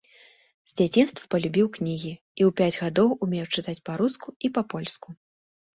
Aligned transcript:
З 0.71 0.71
дзяцінства 0.79 1.23
палюбіў 1.35 1.69
кнігі 1.77 2.13
і 2.15 2.41
ў 2.49 2.49
пяць 2.63 2.79
гадоў 2.85 3.09
умеў 3.27 3.45
чытаць 3.55 3.79
па-руску 3.93 4.27
і 4.47 4.55
па-польску. 4.59 5.09